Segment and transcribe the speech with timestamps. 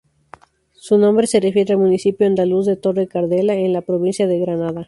[0.73, 4.79] Su nombre se refiere al municipio andaluz de Torre-Cardela, en la provincia de Granada.